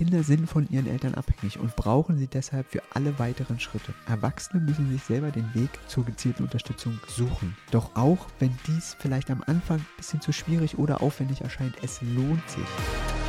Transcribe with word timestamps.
Kinder 0.00 0.22
sind 0.22 0.48
von 0.48 0.66
ihren 0.70 0.86
Eltern 0.86 1.14
abhängig 1.14 1.58
und 1.58 1.76
brauchen 1.76 2.16
sie 2.16 2.26
deshalb 2.26 2.66
für 2.70 2.82
alle 2.94 3.18
weiteren 3.18 3.60
Schritte. 3.60 3.92
Erwachsene 4.06 4.62
müssen 4.62 4.90
sich 4.90 5.02
selber 5.02 5.30
den 5.30 5.54
Weg 5.54 5.68
zur 5.88 6.06
gezielten 6.06 6.42
Unterstützung 6.44 6.98
suchen. 7.06 7.54
Doch 7.70 7.94
auch 7.96 8.26
wenn 8.38 8.56
dies 8.66 8.96
vielleicht 8.98 9.30
am 9.30 9.44
Anfang 9.46 9.76
ein 9.76 9.86
bisschen 9.98 10.22
zu 10.22 10.32
schwierig 10.32 10.78
oder 10.78 11.02
aufwendig 11.02 11.42
erscheint, 11.42 11.74
es 11.82 12.00
lohnt 12.00 12.48
sich. 12.48 13.19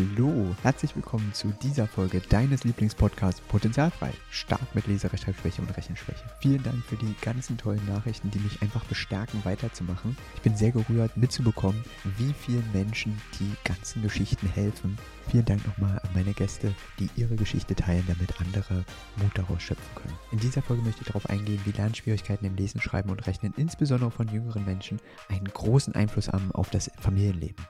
Hallo, 0.00 0.56
herzlich 0.62 0.96
willkommen 0.96 1.30
zu 1.34 1.48
dieser 1.62 1.86
Folge 1.86 2.22
deines 2.30 2.64
Lieblingspodcasts 2.64 3.42
Potenzialfrei. 3.42 4.12
Stark 4.30 4.74
mit 4.74 4.86
Leserechtschreibschwäche 4.86 5.60
und 5.60 5.76
Rechenschwäche. 5.76 6.24
Vielen 6.40 6.62
Dank 6.62 6.82
für 6.86 6.96
die 6.96 7.14
ganzen 7.20 7.58
tollen 7.58 7.84
Nachrichten, 7.86 8.30
die 8.30 8.38
mich 8.38 8.62
einfach 8.62 8.82
bestärken, 8.84 9.44
weiterzumachen. 9.44 10.16
Ich 10.36 10.40
bin 10.40 10.56
sehr 10.56 10.70
gerührt, 10.72 11.18
mitzubekommen, 11.18 11.84
wie 12.16 12.32
vielen 12.32 12.64
Menschen 12.72 13.20
die 13.38 13.52
ganzen 13.64 14.00
Geschichten 14.00 14.48
helfen. 14.48 14.96
Vielen 15.30 15.44
Dank 15.44 15.66
nochmal 15.66 15.98
an 15.98 16.10
meine 16.14 16.32
Gäste, 16.32 16.74
die 16.98 17.10
ihre 17.16 17.36
Geschichte 17.36 17.74
teilen, 17.74 18.04
damit 18.06 18.40
andere 18.40 18.86
Mut 19.16 19.32
daraus 19.34 19.62
schöpfen 19.62 19.94
können. 19.96 20.16
In 20.32 20.38
dieser 20.38 20.62
Folge 20.62 20.82
möchte 20.82 21.02
ich 21.02 21.08
darauf 21.08 21.28
eingehen, 21.28 21.60
wie 21.66 21.72
Lernschwierigkeiten 21.72 22.46
im 22.46 22.56
Lesen, 22.56 22.80
Schreiben 22.80 23.10
und 23.10 23.26
Rechnen, 23.26 23.52
insbesondere 23.58 24.10
von 24.10 24.28
jüngeren 24.28 24.64
Menschen, 24.64 24.98
einen 25.28 25.44
großen 25.44 25.94
Einfluss 25.94 26.28
haben 26.28 26.52
auf 26.52 26.70
das 26.70 26.90
Familienleben. 26.98 27.66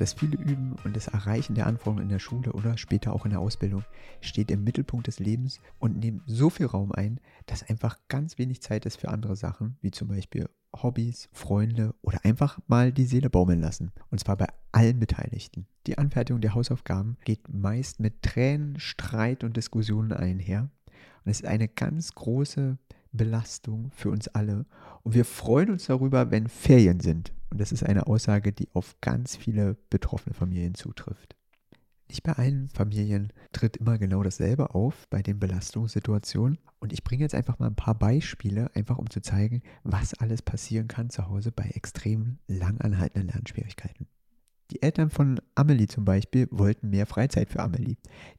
Das 0.00 0.14
viele 0.14 0.38
Üben 0.38 0.76
und 0.84 0.96
das 0.96 1.08
Erreichen 1.08 1.54
der 1.54 1.66
Anforderungen 1.66 2.04
in 2.04 2.08
der 2.08 2.20
Schule 2.20 2.54
oder 2.54 2.78
später 2.78 3.12
auch 3.12 3.26
in 3.26 3.32
der 3.32 3.40
Ausbildung 3.40 3.84
steht 4.22 4.50
im 4.50 4.64
Mittelpunkt 4.64 5.08
des 5.08 5.18
Lebens 5.18 5.60
und 5.78 5.98
nimmt 5.98 6.22
so 6.24 6.48
viel 6.48 6.64
Raum 6.64 6.90
ein, 6.90 7.20
dass 7.44 7.68
einfach 7.68 7.98
ganz 8.08 8.38
wenig 8.38 8.62
Zeit 8.62 8.86
ist 8.86 8.98
für 8.98 9.10
andere 9.10 9.36
Sachen, 9.36 9.76
wie 9.82 9.90
zum 9.90 10.08
Beispiel 10.08 10.48
Hobbys, 10.74 11.28
Freunde 11.34 11.94
oder 12.00 12.24
einfach 12.24 12.58
mal 12.66 12.92
die 12.92 13.04
Seele 13.04 13.28
baumeln 13.28 13.60
lassen. 13.60 13.92
Und 14.10 14.20
zwar 14.20 14.38
bei 14.38 14.46
allen 14.72 15.00
Beteiligten. 15.00 15.66
Die 15.86 15.98
Anfertigung 15.98 16.40
der 16.40 16.54
Hausaufgaben 16.54 17.18
geht 17.26 17.52
meist 17.52 18.00
mit 18.00 18.22
Tränen, 18.22 18.80
Streit 18.80 19.44
und 19.44 19.58
Diskussionen 19.58 20.14
einher. 20.14 20.70
Und 21.26 21.30
es 21.30 21.40
ist 21.40 21.46
eine 21.46 21.68
ganz 21.68 22.14
große 22.14 22.78
Belastung 23.12 23.90
für 23.94 24.10
uns 24.10 24.28
alle. 24.28 24.66
Und 25.02 25.14
wir 25.14 25.24
freuen 25.24 25.70
uns 25.70 25.86
darüber, 25.86 26.30
wenn 26.30 26.48
Ferien 26.48 27.00
sind. 27.00 27.32
Und 27.50 27.60
das 27.60 27.72
ist 27.72 27.82
eine 27.82 28.06
Aussage, 28.06 28.52
die 28.52 28.68
auf 28.72 28.96
ganz 29.00 29.36
viele 29.36 29.76
betroffene 29.90 30.34
Familien 30.34 30.74
zutrifft. 30.74 31.36
Nicht 32.08 32.22
bei 32.24 32.32
allen 32.32 32.68
Familien 32.68 33.32
tritt 33.52 33.76
immer 33.76 33.96
genau 33.96 34.22
dasselbe 34.22 34.74
auf 34.74 35.06
bei 35.10 35.22
den 35.22 35.38
Belastungssituationen. 35.38 36.58
Und 36.80 36.92
ich 36.92 37.04
bringe 37.04 37.22
jetzt 37.22 37.34
einfach 37.34 37.58
mal 37.58 37.68
ein 37.68 37.76
paar 37.76 37.96
Beispiele, 37.96 38.74
einfach 38.74 38.98
um 38.98 39.08
zu 39.10 39.20
zeigen, 39.20 39.62
was 39.84 40.14
alles 40.14 40.42
passieren 40.42 40.88
kann 40.88 41.10
zu 41.10 41.28
Hause 41.28 41.52
bei 41.52 41.70
extrem 41.74 42.38
langanhaltenden 42.48 43.28
Lernschwierigkeiten. 43.28 44.08
Die 44.70 44.82
Eltern 44.82 45.10
von 45.10 45.40
Amelie 45.54 45.88
zum 45.88 46.04
Beispiel 46.04 46.46
wollten 46.50 46.90
mehr 46.90 47.06
Freizeit 47.06 47.48
für 47.48 47.60
Amelie. 47.60 47.96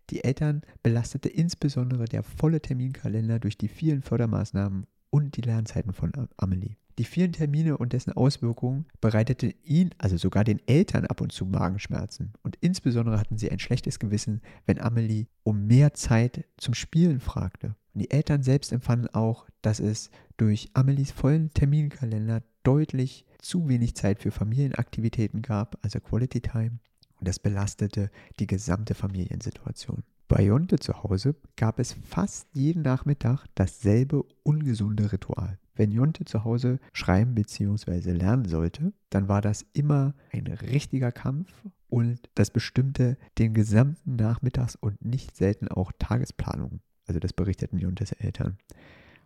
Die 0.10 0.24
Eltern 0.24 0.62
belastete 0.82 1.30
insbesondere 1.30 2.06
der 2.06 2.24
volle 2.24 2.62
Terminkalender 2.62 3.40
durch 3.40 3.58
die 3.58 3.68
vielen 3.68 4.02
Fördermaßnahmen 4.02 4.88
und 5.10 5.36
die 5.36 5.42
Lernzeiten 5.42 5.94
von 5.94 6.12
Amelie. 6.38 6.78
Die 6.98 7.06
vielen 7.06 7.34
Termine 7.34 7.78
und 7.78 7.94
dessen 7.94 8.14
Auswirkungen 8.14 8.86
bereitete 9.00 9.54
ihn, 9.64 9.92
also 9.98 10.18
sogar 10.18 10.44
den 10.44 10.62
Eltern, 10.68 11.06
ab 11.06 11.22
und 11.22 11.32
zu 11.32 11.46
Magenschmerzen. 11.46 12.34
Und 12.44 12.58
insbesondere 12.62 13.20
hatten 13.20 13.38
sie 13.38 13.52
ein 13.52 13.60
schlechtes 13.60 14.00
Gewissen, 14.00 14.42
wenn 14.66 14.80
Amelie 14.80 15.26
um 15.44 15.66
mehr 15.68 15.94
Zeit 15.94 16.46
zum 16.58 16.74
Spielen 16.74 17.20
fragte. 17.20 17.76
Und 17.94 18.02
die 18.02 18.12
Eltern 18.12 18.44
selbst 18.44 18.72
empfanden 18.72 19.14
auch, 19.14 19.48
dass 19.62 19.80
es 19.80 20.12
durch 20.38 20.70
Amelies 20.74 21.12
vollen 21.12 21.54
Terminkalender 21.54 22.44
deutlich 22.64 23.26
zu 23.42 23.68
wenig 23.68 23.96
Zeit 23.96 24.22
für 24.22 24.32
Familienaktivitäten 24.32 25.42
gab, 25.42 25.78
also 25.82 26.00
Quality 26.00 26.42
Time. 26.42 26.80
Und 27.18 27.28
das 27.28 27.40
belastete 27.40 28.10
die 28.40 28.48
gesamte 28.48 28.96
Familiensituation. 28.96 30.04
Bei 30.28 30.44
Jonte 30.44 30.80
zu 30.80 31.04
Hause 31.04 31.36
gab 31.58 31.78
es 31.78 31.92
fast 31.92 32.48
jeden 32.54 32.84
Nachmittag 32.84 33.48
dasselbe 33.54 34.24
ungesunde 34.44 35.12
Ritual. 35.12 35.60
Wenn 35.76 35.92
Jonte 35.92 36.26
zu 36.26 36.44
Hause 36.44 36.80
schreiben 36.94 37.36
bzw. 37.36 38.12
lernen 38.12 38.46
sollte, 38.46 38.94
dann 39.10 39.28
war 39.28 39.42
das 39.42 39.66
immer 39.74 40.14
ein 40.32 40.48
richtiger 40.48 41.12
Kampf 41.12 41.52
und 41.90 42.30
das 42.36 42.50
bestimmte 42.50 43.18
den 43.38 43.54
gesamten 43.54 44.16
Nachmittags- 44.16 44.78
und 44.78 45.04
nicht 45.04 45.36
selten 45.36 45.68
auch 45.68 45.92
Tagesplanung. 46.00 46.80
Also 47.08 47.20
das 47.20 47.34
berichteten 47.34 47.78
Jontes 47.78 48.14
Eltern. 48.14 48.58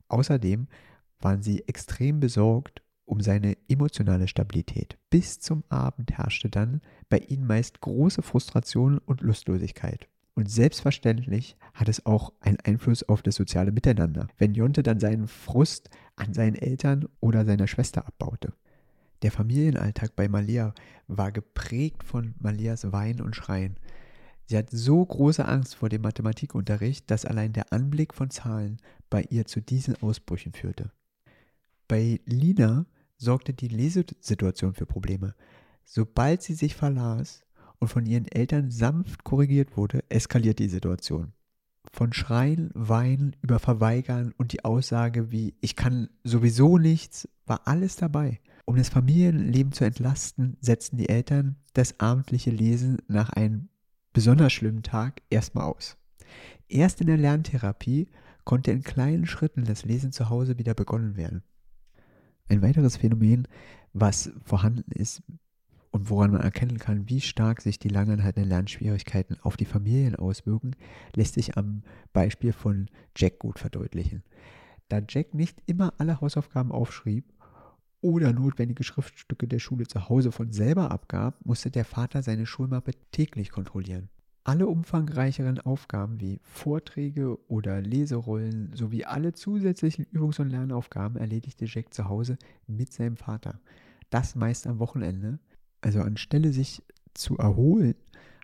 Außerdem 0.08 0.68
waren 1.20 1.44
sie 1.44 1.68
extrem 1.68 2.20
besorgt 2.20 2.82
um 3.06 3.22
seine 3.22 3.58
emotionale 3.68 4.28
Stabilität. 4.28 4.98
Bis 5.10 5.40
zum 5.40 5.64
Abend 5.70 6.18
herrschte 6.18 6.50
dann 6.50 6.82
bei 7.10 7.20
ihnen 7.20 7.48
meist 7.48 7.82
große 7.82 8.22
Frustration 8.22 8.98
und 8.98 9.22
Lustlosigkeit. 9.22 10.08
Und 10.34 10.52
selbstverständlich 10.52 11.56
hat 11.74 11.88
es 11.88 12.06
auch 12.06 12.34
einen 12.42 12.60
Einfluss 12.60 13.04
auf 13.04 13.22
das 13.22 13.36
soziale 13.36 13.72
Miteinander, 13.72 14.28
wenn 14.38 14.54
Jonte 14.54 14.84
dann 14.84 15.00
seinen 15.00 15.28
Frust 15.28 15.90
an 16.18 16.34
seinen 16.34 16.56
Eltern 16.56 17.08
oder 17.22 17.46
seiner 17.46 17.68
Schwester 17.68 18.06
abbaute. 18.06 18.54
Der 19.22 19.32
Familienalltag 19.32 20.16
bei 20.16 20.28
Malia 20.28 20.74
war 21.08 21.32
geprägt 21.32 22.04
von 22.04 22.36
Malias 22.38 22.92
Weinen 22.92 23.22
und 23.22 23.36
Schreien. 23.36 23.78
Sie 24.46 24.58
hat 24.58 24.70
so 24.70 25.04
große 25.04 25.46
Angst 25.46 25.76
vor 25.76 25.90
dem 25.90 26.02
Mathematikunterricht, 26.02 27.10
dass 27.10 27.26
allein 27.26 27.54
der 27.54 27.72
Anblick 27.72 28.14
von 28.14 28.30
Zahlen 28.30 28.78
bei 29.10 29.24
ihr 29.30 29.46
zu 29.46 29.62
diesen 29.62 29.96
Ausbrüchen 30.02 30.52
führte. 30.52 30.92
Bei 31.88 32.20
Lina 32.26 32.86
sorgte 33.18 33.54
die 33.54 33.68
Lesesituation 33.68 34.74
für 34.74 34.86
Probleme. 34.86 35.36
Sobald 35.84 36.42
sie 36.42 36.54
sich 36.54 36.76
verlas, 36.76 37.46
und 37.80 37.88
von 37.90 38.06
ihren 38.06 38.28
Eltern 38.28 38.72
sanft 38.72 39.24
korrigiert 39.24 39.78
wurde, 39.78 40.04
eskaliert 40.10 40.60
die 40.60 40.70
Situation. 40.70 41.34
Von 41.92 42.14
Schreien, 42.14 42.72
Weinen 42.74 43.36
über 43.42 43.60
Verweigern 43.60 44.34
und 44.38 44.54
die 44.54 44.66
Aussage 44.66 45.32
wie 45.32 45.56
ich 45.62 45.76
kann 45.76 46.10
sowieso 46.24 46.78
nichts, 46.78 47.30
war 47.46 47.68
alles 47.68 47.96
dabei. 47.96 48.40
Um 48.66 48.76
das 48.76 48.90
Familienleben 48.90 49.72
zu 49.72 49.86
entlasten, 49.86 50.58
setzten 50.60 50.98
die 50.98 51.10
Eltern 51.10 51.58
das 51.74 52.00
abendliche 52.00 52.50
Lesen 52.50 52.98
nach 53.08 53.30
einem 53.30 53.70
besonders 54.14 54.52
schlimmen 54.54 54.82
Tag 54.82 55.22
erstmal 55.30 55.66
aus. 55.66 55.98
Erst 56.68 57.02
in 57.02 57.08
der 57.08 57.18
Lerntherapie 57.18 58.08
konnte 58.44 58.72
in 58.72 58.82
kleinen 58.82 59.28
Schritten 59.28 59.66
das 59.66 59.86
Lesen 59.86 60.12
zu 60.12 60.30
Hause 60.30 60.58
wieder 60.58 60.74
begonnen 60.74 61.16
werden. 61.16 61.44
Ein 62.48 62.62
weiteres 62.62 62.98
Phänomen, 62.98 63.48
was 63.94 64.32
vorhanden 64.44 64.92
ist, 64.92 65.24
und 65.96 66.10
woran 66.10 66.32
man 66.32 66.42
erkennen 66.42 66.78
kann, 66.78 67.08
wie 67.08 67.22
stark 67.22 67.62
sich 67.62 67.80
die 67.80 67.88
langanhaltenden 67.88 68.50
Lernschwierigkeiten 68.50 69.38
auf 69.42 69.56
die 69.56 69.64
Familien 69.64 70.18
auswirken, 70.18 70.76
lässt 71.16 71.36
sich 71.36 71.58
am 71.58 71.84
Beispiel 72.12 72.52
von 72.52 72.90
Jack 73.16 73.40
gut 73.40 73.60
verdeutlichen. 73.60 74.22
Da 74.90 75.00
Jack 75.08 75.34
nicht 75.34 75.64
immer 75.68 75.94
alle 75.98 76.20
Hausaufgaben 76.20 76.74
aufschrieb 76.74 77.32
oder 78.02 78.34
notwendige 78.34 78.84
Schriftstücke 78.84 79.48
der 79.48 79.60
Schule 79.60 79.88
zu 79.88 80.10
Hause 80.10 80.34
von 80.34 80.52
selber 80.52 80.92
abgab, 80.92 81.44
musste 81.46 81.72
der 81.72 81.86
Vater 81.86 82.22
seine 82.22 82.46
Schulmappe 82.46 82.92
täglich 83.12 83.50
kontrollieren. 83.50 84.10
Alle 84.46 84.68
umfangreicheren 84.68 85.60
Aufgaben 85.60 86.22
wie 86.22 86.40
Vorträge 86.44 87.38
oder 87.50 87.82
Leserollen 87.82 88.72
sowie 88.74 89.04
alle 89.04 89.34
zusätzlichen 89.34 90.06
Übungs- 90.06 90.40
und 90.40 90.50
Lernaufgaben 90.50 91.18
erledigte 91.18 91.66
Jack 91.66 91.94
zu 91.94 92.08
Hause 92.08 92.38
mit 92.66 92.94
seinem 92.94 93.18
Vater. 93.18 93.60
Das 94.10 94.36
meist 94.36 94.68
am 94.68 94.80
Wochenende, 94.80 95.40
also 95.82 96.00
anstelle 96.02 96.54
sich 96.54 96.82
zu 97.14 97.38
erholen 97.38 97.96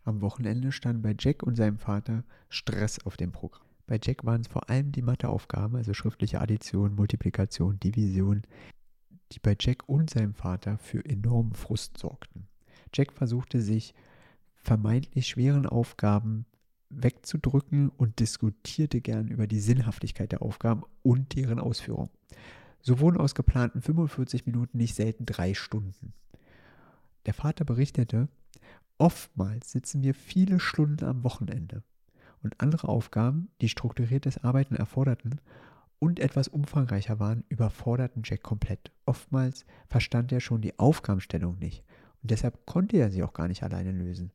am 0.03 0.21
Wochenende 0.21 0.71
stand 0.71 1.03
bei 1.03 1.15
Jack 1.17 1.43
und 1.43 1.55
seinem 1.55 1.77
Vater 1.77 2.23
Stress 2.49 3.05
auf 3.05 3.17
dem 3.17 3.31
Programm. 3.31 3.67
Bei 3.85 3.99
Jack 4.01 4.25
waren 4.25 4.41
es 4.41 4.47
vor 4.47 4.69
allem 4.69 4.91
die 4.91 5.01
Matheaufgaben, 5.01 5.75
also 5.75 5.93
schriftliche 5.93 6.41
Addition, 6.41 6.95
Multiplikation, 6.95 7.79
Division, 7.79 8.41
die 9.31 9.39
bei 9.39 9.55
Jack 9.59 9.87
und 9.87 10.09
seinem 10.09 10.33
Vater 10.33 10.77
für 10.77 11.05
enormen 11.05 11.53
Frust 11.53 11.97
sorgten. 11.97 12.47
Jack 12.93 13.13
versuchte 13.13 13.61
sich 13.61 13.93
vermeintlich 14.61 15.27
schweren 15.27 15.65
Aufgaben 15.65 16.45
wegzudrücken 16.89 17.89
und 17.89 18.19
diskutierte 18.19 19.01
gern 19.01 19.27
über 19.27 19.47
die 19.47 19.59
Sinnhaftigkeit 19.59 20.31
der 20.31 20.41
Aufgaben 20.41 20.83
und 21.03 21.35
deren 21.35 21.59
Ausführung. 21.59 22.09
So 22.81 22.99
wurden 22.99 23.17
aus 23.17 23.35
geplanten 23.35 23.81
45 23.81 24.45
Minuten 24.45 24.77
nicht 24.77 24.95
selten 24.95 25.25
drei 25.25 25.53
Stunden. 25.53 26.13
Der 27.25 27.33
Vater 27.33 27.63
berichtete, 27.63 28.27
oftmals 28.97 29.71
sitzen 29.71 30.01
wir 30.03 30.15
viele 30.15 30.59
Stunden 30.59 31.05
am 31.05 31.23
Wochenende 31.23 31.83
und 32.43 32.59
andere 32.59 32.89
Aufgaben, 32.89 33.49
die 33.61 33.69
strukturiertes 33.69 34.43
Arbeiten 34.43 34.75
erforderten 34.75 35.39
und 35.99 36.19
etwas 36.19 36.47
umfangreicher 36.47 37.19
waren, 37.19 37.43
überforderten 37.49 38.23
Jack 38.25 38.41
komplett. 38.41 38.91
Oftmals 39.05 39.65
verstand 39.87 40.31
er 40.31 40.39
schon 40.39 40.61
die 40.61 40.77
Aufgabenstellung 40.79 41.59
nicht 41.59 41.83
und 42.23 42.31
deshalb 42.31 42.65
konnte 42.65 42.97
er 42.97 43.11
sie 43.11 43.21
auch 43.23 43.33
gar 43.33 43.47
nicht 43.47 43.61
alleine 43.61 43.91
lösen. 43.91 44.31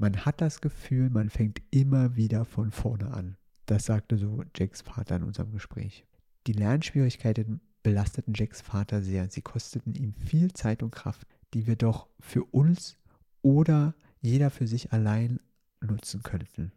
Man 0.00 0.24
hat 0.24 0.40
das 0.40 0.62
Gefühl, 0.62 1.10
man 1.10 1.28
fängt 1.28 1.60
immer 1.70 2.16
wieder 2.16 2.46
von 2.46 2.70
vorne 2.70 3.12
an. 3.12 3.36
Das 3.66 3.84
sagte 3.84 4.16
so 4.16 4.42
Jacks 4.56 4.80
Vater 4.80 5.16
in 5.16 5.24
unserem 5.24 5.52
Gespräch. 5.52 6.06
Die 6.46 6.54
Lernschwierigkeiten 6.54 7.60
belasteten 7.82 8.32
Jacks 8.34 8.62
Vater 8.62 9.02
sehr. 9.02 9.28
Sie 9.28 9.42
kosteten 9.42 9.94
ihm 9.94 10.14
viel 10.14 10.54
Zeit 10.54 10.82
und 10.82 10.90
Kraft, 10.90 11.26
die 11.52 11.66
wir 11.66 11.76
doch 11.76 12.08
für 12.18 12.44
uns 12.44 12.96
oder 13.42 13.94
jeder 14.22 14.48
für 14.48 14.66
sich 14.66 14.90
allein 14.90 15.38
nutzen 15.82 16.22
könnten, 16.22 16.72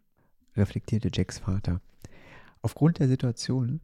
reflektierte 0.58 1.10
Jacks 1.14 1.40
Vater. 1.40 1.80
Aufgrund 2.62 3.00
der 3.00 3.08
Situation 3.08 3.80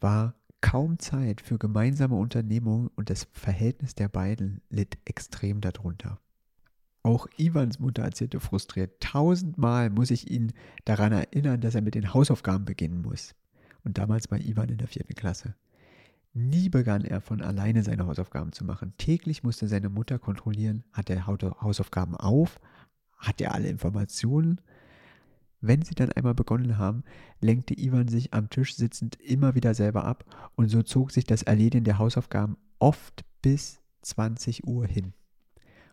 war 0.00 0.34
kaum 0.62 0.98
Zeit 0.98 1.40
für 1.40 1.58
gemeinsame 1.58 2.16
Unternehmungen 2.16 2.88
und 2.96 3.08
das 3.08 3.28
Verhältnis 3.30 3.94
der 3.94 4.08
beiden 4.08 4.62
litt 4.68 4.98
extrem 5.04 5.60
darunter. 5.60 6.18
Auch 7.02 7.26
Ivans 7.38 7.78
Mutter 7.78 8.02
erzählte 8.02 8.40
frustriert, 8.40 9.00
tausendmal 9.00 9.88
muss 9.88 10.10
ich 10.10 10.30
ihn 10.30 10.52
daran 10.84 11.12
erinnern, 11.12 11.60
dass 11.60 11.74
er 11.74 11.80
mit 11.80 11.94
den 11.94 12.12
Hausaufgaben 12.12 12.66
beginnen 12.66 13.00
muss. 13.00 13.34
Und 13.84 13.96
damals 13.96 14.30
war 14.30 14.38
Ivan 14.38 14.68
in 14.68 14.78
der 14.78 14.88
vierten 14.88 15.14
Klasse. 15.14 15.54
Nie 16.34 16.68
begann 16.68 17.04
er 17.04 17.20
von 17.20 17.40
alleine 17.40 17.82
seine 17.82 18.06
Hausaufgaben 18.06 18.52
zu 18.52 18.64
machen. 18.64 18.92
Täglich 18.98 19.42
musste 19.42 19.66
seine 19.66 19.88
Mutter 19.88 20.18
kontrollieren, 20.18 20.84
hat 20.92 21.10
er 21.10 21.26
Hausaufgaben 21.26 22.16
auf, 22.16 22.60
hat 23.16 23.40
er 23.40 23.54
alle 23.54 23.68
Informationen. 23.68 24.60
Wenn 25.62 25.82
sie 25.82 25.94
dann 25.94 26.12
einmal 26.12 26.34
begonnen 26.34 26.78
haben, 26.78 27.02
lenkte 27.40 27.78
Ivan 27.78 28.08
sich 28.08 28.32
am 28.32 28.48
Tisch 28.48 28.76
sitzend 28.76 29.16
immer 29.20 29.54
wieder 29.54 29.74
selber 29.74 30.04
ab 30.04 30.24
und 30.54 30.68
so 30.68 30.82
zog 30.82 31.10
sich 31.10 31.24
das 31.24 31.42
Erledigen 31.42 31.84
der 31.84 31.98
Hausaufgaben 31.98 32.56
oft 32.78 33.24
bis 33.42 33.80
20 34.02 34.66
Uhr 34.66 34.86
hin. 34.86 35.14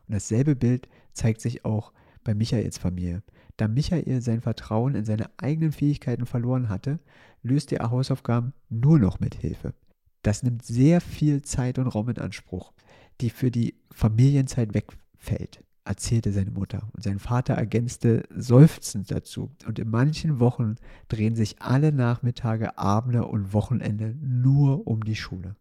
Und 0.08 0.16
dasselbe 0.16 0.56
Bild 0.56 0.88
zeigt 1.14 1.42
sich 1.42 1.66
auch 1.66 1.92
bei 2.24 2.34
Michaels 2.34 2.78
Familie. 2.78 3.24
Da 3.58 3.68
Michael 3.68 4.22
sein 4.22 4.42
Vertrauen 4.42 4.96
in 4.96 5.06
seine 5.06 5.30
eigenen 5.38 5.72
Fähigkeiten 5.72 6.26
verloren 6.26 6.70
hatte, 6.70 7.00
löste 7.42 7.80
er 7.80 7.90
Hausaufgaben 7.90 8.54
nur 8.70 9.00
noch 9.00 9.20
mit 9.20 9.36
Hilfe. 9.36 9.74
Das 10.22 10.44
nimmt 10.44 10.64
sehr 10.64 11.02
viel 11.02 11.42
Zeit 11.42 11.80
und 11.80 11.88
Raum 11.88 12.10
in 12.10 12.18
Anspruch, 12.18 12.74
die 13.22 13.30
für 13.30 13.50
die 13.50 13.76
Familienzeit 13.92 14.74
wegfällt, 14.74 15.64
erzählte 15.86 16.32
seine 16.34 16.52
Mutter. 16.52 16.90
Und 16.94 17.04
sein 17.04 17.20
Vater 17.20 17.54
ergänzte 17.54 18.24
seufzend 18.30 19.10
dazu. 19.10 19.52
Und 19.66 19.80
in 19.80 19.90
manchen 19.90 20.40
Wochen 20.40 20.76
drehen 21.08 21.36
sich 21.36 21.62
alle 21.62 21.92
Nachmittage, 21.92 22.78
Abende 22.78 23.26
und 23.26 23.54
Wochenende 23.54 24.16
nur 24.22 24.86
um 24.86 25.04
die 25.04 25.16
Schule. 25.16 25.56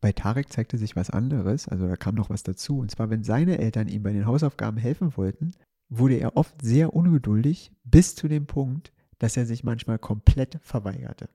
Bei 0.00 0.12
Tarek 0.12 0.52
zeigte 0.52 0.78
sich 0.78 0.94
was 0.94 1.10
anderes, 1.10 1.66
also 1.68 1.88
da 1.88 1.96
kam 1.96 2.14
noch 2.14 2.30
was 2.30 2.44
dazu. 2.44 2.78
Und 2.78 2.90
zwar, 2.90 3.10
wenn 3.10 3.24
seine 3.24 3.58
Eltern 3.58 3.88
ihm 3.88 4.02
bei 4.02 4.12
den 4.12 4.26
Hausaufgaben 4.26 4.78
helfen 4.78 5.16
wollten, 5.16 5.52
wurde 5.88 6.16
er 6.16 6.36
oft 6.36 6.62
sehr 6.62 6.94
ungeduldig, 6.94 7.72
bis 7.84 8.14
zu 8.14 8.28
dem 8.28 8.46
Punkt, 8.46 8.92
dass 9.18 9.36
er 9.36 9.46
sich 9.46 9.64
manchmal 9.64 9.98
komplett 9.98 10.58
verweigerte. 10.62 11.28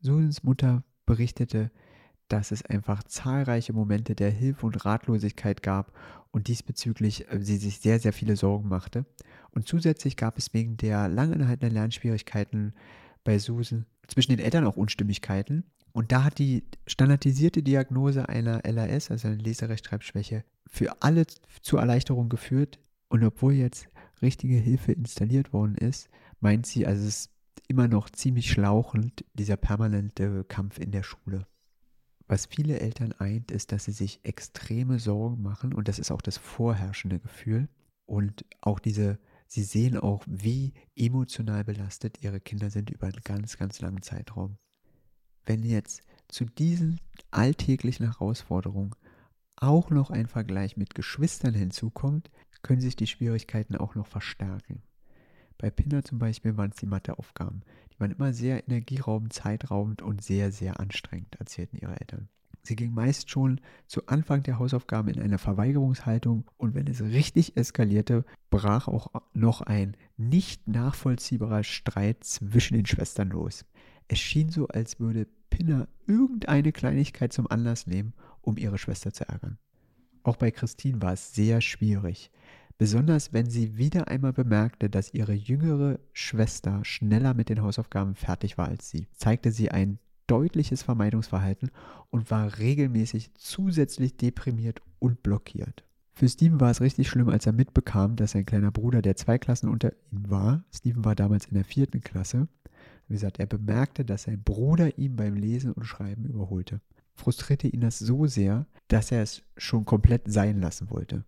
Susans 0.00 0.44
Mutter 0.44 0.84
berichtete, 1.06 1.70
dass 2.28 2.52
es 2.52 2.64
einfach 2.64 3.02
zahlreiche 3.04 3.72
Momente 3.72 4.14
der 4.14 4.30
Hilfe 4.30 4.66
und 4.66 4.84
Ratlosigkeit 4.84 5.62
gab 5.62 5.92
und 6.30 6.48
diesbezüglich 6.48 7.30
äh, 7.32 7.42
sie 7.42 7.56
sich 7.56 7.80
sehr, 7.80 7.98
sehr 7.98 8.12
viele 8.12 8.36
Sorgen 8.36 8.68
machte. 8.68 9.06
Und 9.50 9.66
zusätzlich 9.66 10.16
gab 10.16 10.38
es 10.38 10.52
wegen 10.54 10.76
der 10.76 11.08
langanhaltenden 11.08 11.72
Lernschwierigkeiten 11.72 12.74
bei 13.24 13.38
Susan 13.38 13.86
zwischen 14.06 14.32
den 14.32 14.44
Eltern 14.44 14.66
auch 14.66 14.76
Unstimmigkeiten 14.76 15.64
und 15.98 16.12
da 16.12 16.22
hat 16.22 16.38
die 16.38 16.62
standardisierte 16.86 17.60
Diagnose 17.60 18.28
einer 18.28 18.62
LAS, 18.62 19.10
also 19.10 19.26
einer 19.26 19.36
Leserechtschreibschwäche, 19.36 20.44
für 20.64 21.02
alle 21.02 21.26
zur 21.60 21.80
Erleichterung 21.80 22.28
geführt. 22.28 22.78
Und 23.08 23.24
obwohl 23.24 23.54
jetzt 23.54 23.88
richtige 24.22 24.54
Hilfe 24.54 24.92
installiert 24.92 25.52
worden 25.52 25.74
ist, 25.74 26.08
meint 26.38 26.66
sie, 26.66 26.86
also 26.86 27.02
es 27.02 27.08
ist 27.08 27.30
immer 27.66 27.88
noch 27.88 28.10
ziemlich 28.10 28.48
schlauchend, 28.48 29.24
dieser 29.34 29.56
permanente 29.56 30.44
Kampf 30.44 30.78
in 30.78 30.92
der 30.92 31.02
Schule. 31.02 31.48
Was 32.28 32.46
viele 32.46 32.78
Eltern 32.78 33.10
eint, 33.14 33.50
ist, 33.50 33.72
dass 33.72 33.86
sie 33.86 33.90
sich 33.90 34.20
extreme 34.22 35.00
Sorgen 35.00 35.42
machen 35.42 35.74
und 35.74 35.88
das 35.88 35.98
ist 35.98 36.12
auch 36.12 36.22
das 36.22 36.38
vorherrschende 36.38 37.18
Gefühl. 37.18 37.68
Und 38.06 38.44
auch 38.60 38.78
diese, 38.78 39.18
sie 39.48 39.64
sehen 39.64 39.98
auch, 39.98 40.22
wie 40.28 40.74
emotional 40.94 41.64
belastet 41.64 42.22
ihre 42.22 42.38
Kinder 42.38 42.70
sind 42.70 42.88
über 42.88 43.08
einen 43.08 43.20
ganz, 43.24 43.58
ganz 43.58 43.80
langen 43.80 44.02
Zeitraum. 44.02 44.58
Wenn 45.48 45.62
jetzt 45.62 46.02
zu 46.28 46.44
diesen 46.44 47.00
alltäglichen 47.30 48.04
Herausforderungen 48.04 48.90
auch 49.56 49.88
noch 49.88 50.10
ein 50.10 50.26
Vergleich 50.26 50.76
mit 50.76 50.94
Geschwistern 50.94 51.54
hinzukommt, 51.54 52.30
können 52.60 52.82
sich 52.82 52.96
die 52.96 53.06
Schwierigkeiten 53.06 53.74
auch 53.74 53.94
noch 53.94 54.06
verstärken. 54.06 54.82
Bei 55.56 55.70
Pinner 55.70 56.04
zum 56.04 56.18
Beispiel 56.18 56.58
waren 56.58 56.70
es 56.70 56.76
die 56.76 56.86
Matheaufgaben. 56.86 57.62
Die 57.94 57.98
waren 57.98 58.10
immer 58.10 58.34
sehr 58.34 58.68
energieraubend, 58.68 59.32
zeitraubend 59.32 60.02
und 60.02 60.22
sehr, 60.22 60.52
sehr 60.52 60.80
anstrengend, 60.80 61.36
erzählten 61.36 61.78
ihre 61.78 61.98
Eltern. 61.98 62.28
Sie 62.62 62.76
ging 62.76 62.92
meist 62.92 63.30
schon 63.30 63.58
zu 63.86 64.06
Anfang 64.06 64.42
der 64.42 64.58
Hausaufgaben 64.58 65.08
in 65.08 65.22
eine 65.22 65.38
Verweigerungshaltung 65.38 66.44
und 66.58 66.74
wenn 66.74 66.88
es 66.88 67.00
richtig 67.00 67.56
eskalierte, 67.56 68.26
brach 68.50 68.86
auch 68.86 69.08
noch 69.32 69.62
ein 69.62 69.96
nicht 70.18 70.68
nachvollziehbarer 70.68 71.64
Streit 71.64 72.22
zwischen 72.24 72.74
den 72.74 72.84
Schwestern 72.84 73.30
los. 73.30 73.64
Es 74.08 74.18
schien 74.18 74.48
so, 74.48 74.66
als 74.68 74.98
würde 74.98 75.26
Pinner 75.50 75.88
irgendeine 76.06 76.72
Kleinigkeit 76.72 77.32
zum 77.32 77.46
Anlass 77.50 77.86
nehmen, 77.86 78.14
um 78.40 78.56
ihre 78.56 78.78
Schwester 78.78 79.12
zu 79.12 79.28
ärgern. 79.28 79.58
Auch 80.22 80.36
bei 80.36 80.50
Christine 80.50 81.00
war 81.00 81.12
es 81.12 81.34
sehr 81.34 81.60
schwierig, 81.60 82.30
besonders 82.78 83.32
wenn 83.32 83.48
sie 83.50 83.76
wieder 83.76 84.08
einmal 84.08 84.32
bemerkte, 84.32 84.88
dass 84.88 85.12
ihre 85.12 85.34
jüngere 85.34 85.98
Schwester 86.12 86.84
schneller 86.84 87.34
mit 87.34 87.48
den 87.48 87.62
Hausaufgaben 87.62 88.14
fertig 88.14 88.58
war 88.58 88.68
als 88.68 88.90
sie, 88.90 89.08
zeigte 89.12 89.52
sie 89.52 89.70
ein 89.70 89.98
deutliches 90.26 90.82
Vermeidungsverhalten 90.82 91.70
und 92.10 92.30
war 92.30 92.58
regelmäßig 92.58 93.34
zusätzlich 93.34 94.16
deprimiert 94.16 94.80
und 94.98 95.22
blockiert. 95.22 95.84
Für 96.12 96.28
Steven 96.28 96.60
war 96.60 96.70
es 96.70 96.80
richtig 96.80 97.08
schlimm, 97.08 97.28
als 97.28 97.46
er 97.46 97.52
mitbekam, 97.52 98.16
dass 98.16 98.32
sein 98.32 98.44
kleiner 98.44 98.72
Bruder, 98.72 99.02
der 99.02 99.14
zwei 99.14 99.38
Klassen 99.38 99.68
unter 99.68 99.92
ihm 100.10 100.28
war, 100.28 100.64
Steven 100.74 101.04
war 101.04 101.14
damals 101.14 101.46
in 101.46 101.54
der 101.54 101.64
vierten 101.64 102.00
Klasse, 102.00 102.48
wie 103.08 103.14
gesagt, 103.14 103.38
er 103.38 103.46
bemerkte, 103.46 104.04
dass 104.04 104.24
sein 104.24 104.42
Bruder 104.42 104.98
ihn 104.98 105.16
beim 105.16 105.34
Lesen 105.34 105.72
und 105.72 105.84
Schreiben 105.84 106.26
überholte. 106.26 106.80
Frustrierte 107.14 107.66
ihn 107.66 107.80
das 107.80 107.98
so 107.98 108.26
sehr, 108.26 108.66
dass 108.88 109.10
er 109.10 109.22
es 109.22 109.42
schon 109.56 109.84
komplett 109.84 110.30
sein 110.30 110.60
lassen 110.60 110.90
wollte. 110.90 111.24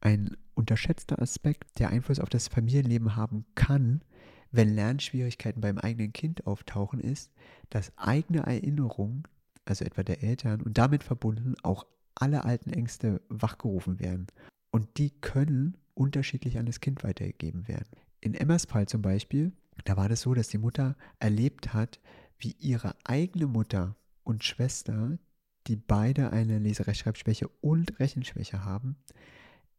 Ein 0.00 0.36
unterschätzter 0.54 1.22
Aspekt, 1.22 1.78
der 1.78 1.90
Einfluss 1.90 2.20
auf 2.20 2.28
das 2.28 2.48
Familienleben 2.48 3.16
haben 3.16 3.46
kann, 3.54 4.02
wenn 4.50 4.74
Lernschwierigkeiten 4.74 5.60
beim 5.60 5.78
eigenen 5.78 6.12
Kind 6.12 6.46
auftauchen, 6.46 7.00
ist, 7.00 7.30
dass 7.70 7.96
eigene 7.96 8.40
Erinnerungen, 8.40 9.22
also 9.64 9.84
etwa 9.84 10.02
der 10.02 10.22
Eltern 10.22 10.60
und 10.62 10.76
damit 10.78 11.04
verbunden 11.04 11.54
auch 11.62 11.86
alle 12.16 12.44
alten 12.44 12.70
Ängste 12.70 13.22
wachgerufen 13.28 14.00
werden. 14.00 14.26
Und 14.70 14.98
die 14.98 15.10
können 15.10 15.76
unterschiedlich 15.94 16.58
an 16.58 16.66
das 16.66 16.80
Kind 16.80 17.04
weitergegeben 17.04 17.68
werden. 17.68 17.88
In 18.20 18.34
Emmas 18.34 18.64
Fall 18.64 18.86
zum 18.86 19.02
Beispiel 19.02 19.52
da 19.84 19.96
war 19.96 20.08
das 20.08 20.22
so, 20.22 20.34
dass 20.34 20.48
die 20.48 20.58
Mutter 20.58 20.96
erlebt 21.18 21.72
hat, 21.72 22.00
wie 22.38 22.56
ihre 22.58 22.94
eigene 23.04 23.46
Mutter 23.46 23.96
und 24.24 24.44
Schwester, 24.44 25.18
die 25.66 25.76
beide 25.76 26.32
eine 26.32 26.58
Leserechtschreibschwäche 26.58 27.48
und 27.60 27.98
Rechenschwäche 28.00 28.64
haben, 28.64 28.96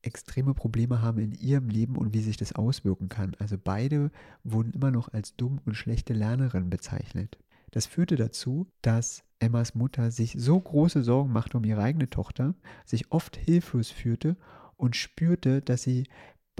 extreme 0.03 0.53
Probleme 0.53 1.01
haben 1.01 1.20
in 1.20 1.34
ihrem 1.34 1.70
Leben 1.70 1.96
und 1.96 2.13
wie 2.13 2.22
sich 2.22 2.38
das 2.38 2.53
auswirken 2.53 3.10
kann. 3.10 3.36
Also 3.39 3.58
beide 3.62 4.12
wurden 4.43 4.74
immer 4.74 4.91
noch 4.91 5.13
als 5.13 5.36
dumm 5.36 5.60
und 5.65 5.75
schlechte 5.75 6.13
Lernerin 6.13 6.70
bezeichnet. 6.70 7.38
Das 7.72 7.86
führte 7.86 8.15
dazu, 8.15 8.67
dass 8.81 9.24
Emmas 9.39 9.75
Mutter 9.75 10.12
sich 10.12 10.36
so 10.38 10.60
große 10.60 11.03
Sorgen 11.03 11.31
machte 11.31 11.58
um 11.58 11.63
ihre 11.63 11.81
eigene 11.81 12.10
Tochter, 12.10 12.53
sich 12.86 13.12
oft 13.12 13.38
hilflos 13.38 13.89
fühlte 13.89 14.36
und 14.75 14.96
spürte, 14.96 15.62
dass 15.62 15.84
sie 15.84 16.08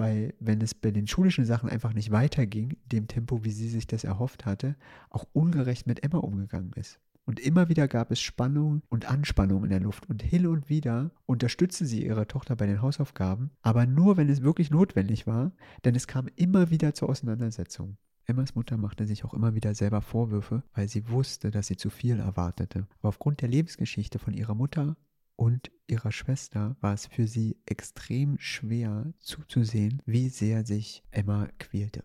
bei, 0.02 0.34
wenn 0.40 0.60
es 0.60 0.74
bei 0.74 0.90
den 0.90 1.06
schulischen 1.06 1.44
Sachen 1.44 1.68
einfach 1.70 1.94
nicht 1.94 2.10
weiterging, 2.10 2.76
dem 2.86 3.06
Tempo, 3.06 3.44
wie 3.44 3.52
sie 3.52 3.68
sich 3.68 3.86
das 3.86 4.02
erhofft 4.02 4.46
hatte, 4.46 4.74
auch 5.10 5.28
ungerecht 5.32 5.86
mit 5.86 6.02
Emma 6.02 6.18
umgegangen 6.18 6.72
ist. 6.72 6.98
Und 7.24 7.38
immer 7.38 7.68
wieder 7.68 7.86
gab 7.86 8.10
es 8.10 8.20
Spannung 8.20 8.82
und 8.88 9.08
Anspannung 9.08 9.62
in 9.62 9.70
der 9.70 9.78
Luft. 9.78 10.10
Und 10.10 10.20
hin 10.20 10.48
und 10.48 10.68
wieder 10.68 11.12
unterstützte 11.24 11.86
sie 11.86 12.04
ihre 12.04 12.26
Tochter 12.26 12.56
bei 12.56 12.66
den 12.66 12.82
Hausaufgaben, 12.82 13.52
aber 13.62 13.86
nur, 13.86 14.16
wenn 14.16 14.28
es 14.28 14.42
wirklich 14.42 14.72
notwendig 14.72 15.28
war, 15.28 15.52
denn 15.84 15.94
es 15.94 16.08
kam 16.08 16.26
immer 16.34 16.70
wieder 16.70 16.94
zur 16.94 17.08
Auseinandersetzung. 17.08 17.96
Emmas 18.24 18.56
Mutter 18.56 18.76
machte 18.78 19.06
sich 19.06 19.24
auch 19.24 19.34
immer 19.34 19.54
wieder 19.54 19.72
selber 19.76 20.02
Vorwürfe, 20.02 20.64
weil 20.74 20.88
sie 20.88 21.08
wusste, 21.10 21.52
dass 21.52 21.68
sie 21.68 21.76
zu 21.76 21.90
viel 21.90 22.18
erwartete. 22.18 22.88
Aber 22.98 23.10
aufgrund 23.10 23.40
der 23.40 23.48
Lebensgeschichte 23.48 24.18
von 24.18 24.34
ihrer 24.34 24.56
Mutter 24.56 24.96
und 25.36 25.70
ihrer 25.86 26.12
Schwester 26.12 26.76
war 26.80 26.94
es 26.94 27.06
für 27.06 27.26
sie 27.26 27.56
extrem 27.66 28.38
schwer 28.38 29.12
zuzusehen, 29.18 30.02
wie 30.06 30.28
sehr 30.28 30.64
sich 30.64 31.02
Emma 31.10 31.48
quälte. 31.58 32.04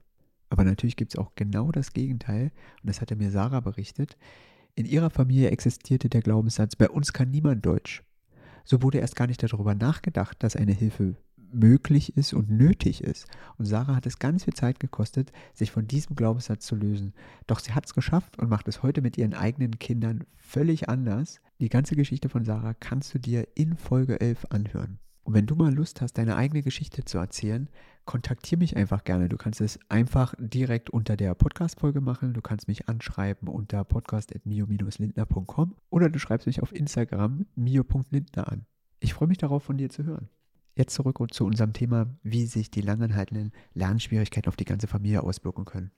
Aber 0.50 0.64
natürlich 0.64 0.96
gibt 0.96 1.14
es 1.14 1.20
auch 1.20 1.34
genau 1.36 1.72
das 1.72 1.94
Gegenteil, 1.94 2.52
und 2.82 2.90
das 2.90 3.02
hatte 3.02 3.16
mir 3.16 3.32
Sarah 3.32 3.60
berichtet. 3.60 4.18
In 4.76 4.86
ihrer 4.86 5.10
Familie 5.10 5.50
existierte 5.50 6.10
der 6.10 6.22
Glaubenssatz, 6.22 6.76
bei 6.76 6.90
uns 6.90 7.14
kann 7.14 7.32
niemand 7.32 7.66
Deutsch. 7.66 8.04
So 8.64 8.82
wurde 8.82 9.00
erst 9.00 9.16
gar 9.16 9.28
nicht 9.28 9.42
darüber 9.42 9.76
nachgedacht, 9.76 10.42
dass 10.44 10.56
eine 10.56 10.74
Hilfe 10.74 11.16
möglich 11.52 12.18
ist 12.18 12.34
und 12.34 12.50
nötig 12.50 13.04
ist. 13.04 13.28
Und 13.58 13.66
Sarah 13.66 13.96
hat 13.96 14.06
es 14.06 14.20
ganz 14.20 14.44
viel 14.44 14.54
Zeit 14.54 14.80
gekostet, 14.80 15.32
sich 15.54 15.72
von 15.72 15.88
diesem 15.88 16.16
Glaubenssatz 16.16 16.66
zu 16.66 16.76
lösen. 16.76 17.14
Doch 17.48 17.60
sie 17.60 17.74
hat 17.74 17.86
es 17.86 17.94
geschafft 17.94 18.38
und 18.40 18.50
macht 18.50 18.68
es 18.68 18.84
heute 18.84 19.02
mit 19.02 19.18
ihren 19.18 19.34
eigenen 19.34 19.80
Kindern 19.80 20.24
völlig 20.36 20.90
anders. 20.90 21.40
Die 21.60 21.70
ganze 21.70 21.96
Geschichte 21.96 22.30
von 22.30 22.46
Sarah 22.46 22.74
kannst 22.74 23.14
du 23.14 23.20
dir 23.20 23.48
in 23.56 23.76
Folge 23.78 24.20
11 24.20 24.48
anhören. 24.50 25.00
Und 25.28 25.34
wenn 25.34 25.46
du 25.46 25.56
mal 25.56 25.74
Lust 25.74 26.00
hast, 26.00 26.18
deine 26.18 26.38
eigene 26.38 26.64
Geschichte 26.64 27.04
zu 27.04 27.18
erzählen, 27.18 27.68
kontaktiere 28.06 28.60
mich 28.60 28.78
einfach 28.78 29.04
gerne. 29.04 29.28
Du 29.28 29.36
kannst 29.36 29.60
es 29.60 29.78
einfach 29.90 30.34
direkt 30.40 30.90
unter 30.90 31.18
der 31.18 31.36
Podcast-Folge 31.36 32.00
machen. 32.00 32.34
Du 32.34 32.40
kannst 32.42 32.70
mich 32.70 32.88
anschreiben 32.88 33.50
unter 33.50 33.84
podcast.mio-lindner.com 33.84 35.76
oder 35.90 36.10
du 36.10 36.18
schreibst 36.18 36.48
mich 36.48 36.64
auf 36.64 36.74
Instagram 36.74 37.46
mio.lindner 37.56 38.50
an. 38.50 38.66
Ich 39.02 39.14
freue 39.14 39.28
mich 39.28 39.38
darauf, 39.38 39.64
von 39.64 39.78
dir 39.78 39.90
zu 39.90 40.06
hören. 40.06 40.30
Jetzt 40.78 40.94
zurück 40.94 41.18
zu 41.34 41.44
unserem 41.44 41.74
Thema, 41.74 42.06
wie 42.22 42.46
sich 42.46 42.70
die 42.70 42.82
langanhaltenden 42.82 43.52
Lernschwierigkeiten 43.74 44.48
auf 44.48 44.56
die 44.56 44.66
ganze 44.66 44.86
Familie 44.86 45.24
auswirken 45.24 45.66
können. 45.66 45.90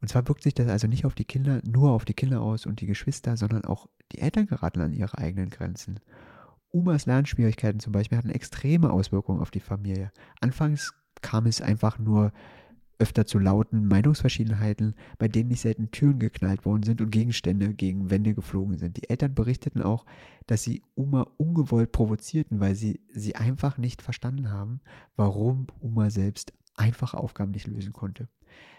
Und 0.00 0.08
zwar 0.08 0.26
wirkt 0.26 0.42
sich 0.42 0.54
das 0.54 0.68
also 0.68 0.86
nicht 0.86 1.04
auf 1.04 1.14
die 1.14 1.26
Kinder, 1.26 1.60
nur 1.66 1.90
auf 1.90 2.06
die 2.06 2.14
Kinder 2.14 2.40
aus 2.40 2.64
und 2.64 2.80
die 2.80 2.86
Geschwister, 2.86 3.36
sondern 3.36 3.66
auch 3.66 3.88
die 4.12 4.20
Eltern 4.20 4.46
geraten 4.46 4.80
an 4.80 4.94
ihre 4.94 5.18
eigenen 5.18 5.50
Grenzen. 5.50 6.00
Umas 6.70 7.04
Lernschwierigkeiten 7.04 7.78
zum 7.78 7.92
Beispiel 7.92 8.16
hatten 8.16 8.30
extreme 8.30 8.90
Auswirkungen 8.90 9.42
auf 9.42 9.50
die 9.50 9.60
Familie. 9.60 10.10
Anfangs 10.40 10.94
kam 11.20 11.44
es 11.44 11.60
einfach 11.60 11.98
nur 11.98 12.32
öfter 12.98 13.26
zu 13.26 13.38
lauten 13.38 13.86
Meinungsverschiedenheiten, 13.88 14.94
bei 15.18 15.28
denen 15.28 15.48
nicht 15.50 15.60
selten 15.60 15.90
Türen 15.90 16.18
geknallt 16.18 16.64
worden 16.64 16.82
sind 16.82 17.00
und 17.00 17.10
Gegenstände 17.10 17.74
gegen 17.74 18.10
Wände 18.10 18.34
geflogen 18.34 18.78
sind. 18.78 18.96
Die 18.96 19.10
Eltern 19.10 19.34
berichteten 19.34 19.82
auch, 19.82 20.06
dass 20.46 20.62
sie 20.62 20.82
Uma 20.94 21.26
ungewollt 21.36 21.92
provozierten, 21.92 22.60
weil 22.60 22.74
sie 22.74 23.00
sie 23.12 23.36
einfach 23.36 23.78
nicht 23.78 24.02
verstanden 24.02 24.50
haben, 24.50 24.80
warum 25.16 25.66
Uma 25.80 26.10
selbst 26.10 26.52
einfache 26.74 27.18
Aufgaben 27.18 27.52
nicht 27.52 27.66
lösen 27.66 27.92
konnte. 27.92 28.28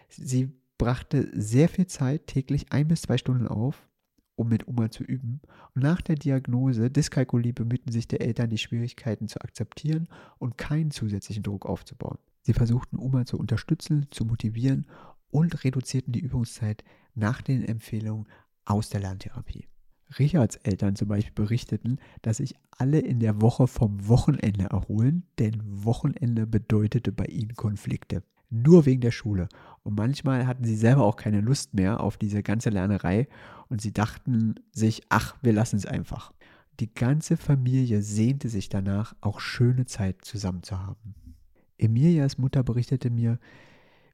Sie 0.10 0.52
brachte 0.78 1.30
sehr 1.34 1.70
viel 1.70 1.88
Zeit, 1.88 2.28
täglich 2.28 2.72
ein 2.72 2.88
bis 2.88 3.04
zwei 3.04 3.18
Stunden 3.18 3.48
auf, 3.48 3.88
um 4.36 4.50
mit 4.50 4.68
Uma 4.68 4.90
zu 4.90 5.04
üben. 5.04 5.42
Und 5.76 5.84
nach 5.84 6.02
der 6.02 6.16
Diagnose 6.16 6.90
Dyskalkulie 6.90 7.54
bemühten 7.54 7.92
sich 7.92 8.08
die 8.08 8.20
Eltern, 8.20 8.50
die 8.50 8.60
Schwierigkeiten 8.60 9.28
zu 9.28 9.42
akzeptieren 9.42 10.08
und 10.38 10.58
keinen 10.58 10.92
zusätzlichen 10.92 11.44
Druck 11.44 11.66
aufzubauen. 11.66 12.20
Sie 12.48 12.54
versuchten 12.54 12.96
Uma 12.96 13.26
zu 13.26 13.38
unterstützen, 13.38 14.08
zu 14.10 14.24
motivieren 14.24 14.88
und 15.30 15.66
reduzierten 15.66 16.14
die 16.14 16.22
Übungszeit 16.22 16.86
nach 17.14 17.42
den 17.42 17.62
Empfehlungen 17.62 18.26
aus 18.64 18.88
der 18.88 19.02
Lerntherapie. 19.02 19.68
Richards 20.18 20.56
Eltern 20.56 20.96
zum 20.96 21.10
Beispiel 21.10 21.34
berichteten, 21.34 22.00
dass 22.22 22.38
sich 22.38 22.56
alle 22.72 23.00
in 23.00 23.20
der 23.20 23.42
Woche 23.42 23.68
vom 23.68 24.08
Wochenende 24.08 24.64
erholen, 24.64 25.24
denn 25.40 25.62
Wochenende 25.66 26.48
bedeutete 26.48 27.12
bei 27.12 27.26
ihnen 27.26 27.54
Konflikte 27.56 28.24
nur 28.50 28.86
wegen 28.86 29.02
der 29.02 29.12
Schule. 29.12 29.50
Und 29.84 29.98
manchmal 29.98 30.48
hatten 30.48 30.64
sie 30.64 30.78
selber 30.78 31.04
auch 31.04 31.18
keine 31.18 31.42
Lust 31.42 31.74
mehr 31.74 32.00
auf 32.00 32.16
diese 32.16 32.44
ganze 32.44 32.70
Lernerei 32.70 33.28
und 33.68 33.82
sie 33.82 33.92
dachten 33.92 34.56
sich, 34.72 35.02
ach, 35.10 35.36
wir 35.42 35.52
lassen 35.52 35.76
es 35.76 35.86
einfach. 35.86 36.32
Die 36.80 36.94
ganze 36.94 37.36
Familie 37.36 38.02
sehnte 38.02 38.48
sich 38.48 38.70
danach, 38.70 39.18
auch 39.20 39.42
schöne 39.42 39.86
Zeit 39.86 40.24
zusammen 40.24 40.64
zu 40.64 40.80
haben. 40.80 41.14
Emilias 41.78 42.38
Mutter 42.38 42.64
berichtete 42.64 43.10
mir, 43.10 43.40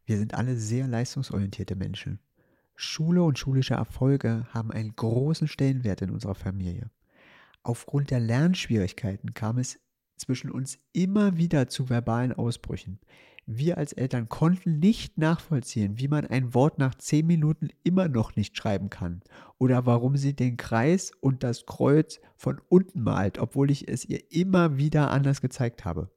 wir 0.05 0.17
sind 0.17 0.33
alle 0.33 0.57
sehr 0.57 0.87
leistungsorientierte 0.87 1.75
Menschen. 1.75 2.19
Schule 2.75 3.23
und 3.23 3.39
schulische 3.39 3.75
Erfolge 3.75 4.47
haben 4.49 4.71
einen 4.71 4.95
großen 4.95 5.47
Stellenwert 5.47 6.01
in 6.01 6.09
unserer 6.09 6.35
Familie. 6.35 6.89
Aufgrund 7.61 8.11
der 8.11 8.19
Lernschwierigkeiten 8.19 9.33
kam 9.33 9.57
es 9.57 9.79
zwischen 10.17 10.51
uns 10.51 10.79
immer 10.91 11.37
wieder 11.37 11.67
zu 11.67 11.89
verbalen 11.89 12.33
Ausbrüchen. 12.33 12.99
Wir 13.45 13.77
als 13.77 13.91
Eltern 13.91 14.29
konnten 14.29 14.79
nicht 14.79 15.17
nachvollziehen, 15.17 15.99
wie 15.99 16.07
man 16.07 16.25
ein 16.25 16.53
Wort 16.53 16.79
nach 16.79 16.95
zehn 16.95 17.27
Minuten 17.27 17.69
immer 17.83 18.07
noch 18.07 18.37
nicht 18.37 18.55
schreiben 18.55 18.89
kann 18.89 19.21
oder 19.57 19.85
warum 19.85 20.15
sie 20.15 20.33
den 20.33 20.55
Kreis 20.55 21.11
und 21.19 21.43
das 21.43 21.65
Kreuz 21.65 22.21
von 22.37 22.61
unten 22.69 23.01
malt, 23.01 23.39
obwohl 23.39 23.69
ich 23.69 23.89
es 23.89 24.05
ihr 24.05 24.31
immer 24.31 24.77
wieder 24.77 25.11
anders 25.11 25.41
gezeigt 25.41 25.83
habe. 25.83 26.09